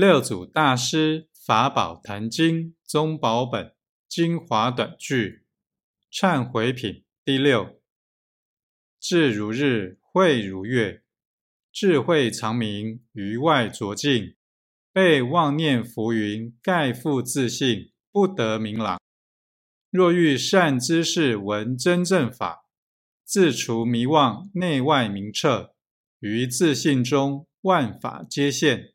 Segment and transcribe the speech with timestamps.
[0.00, 3.74] 六祖大师《法宝坛经》宗宝本
[4.08, 5.42] 精华短句
[6.12, 7.80] 忏悔品第六：
[9.00, 11.02] 智如日，慧如月，
[11.72, 14.36] 智慧长明，于外浊境，
[14.92, 19.00] 被妄念浮云盖覆自信，不得明朗。
[19.90, 22.66] 若欲善知识闻真正法，
[23.24, 25.74] 自除迷妄，内外明彻，
[26.20, 28.92] 于自信中万法皆现。